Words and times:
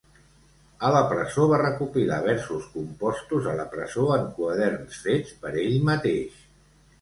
A 0.87 0.89
la 0.93 1.01
presó, 1.09 1.43
va 1.51 1.59
recopilar 1.61 2.17
versos 2.27 2.65
compostos 2.77 3.51
a 3.53 3.53
la 3.61 3.67
presó 3.75 4.07
en 4.17 4.25
quaderns 4.41 4.99
fets 5.05 5.37
per 5.45 5.55
ell 5.67 5.79
mateix. 5.93 6.43